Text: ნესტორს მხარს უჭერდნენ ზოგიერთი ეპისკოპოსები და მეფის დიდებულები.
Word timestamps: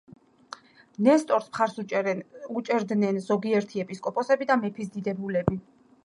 ნესტორს 1.07 1.49
მხარს 1.49 1.75
უჭერდნენ 2.61 3.19
ზოგიერთი 3.25 3.83
ეპისკოპოსები 3.83 4.47
და 4.53 4.57
მეფის 4.63 4.89
დიდებულები. 4.97 5.59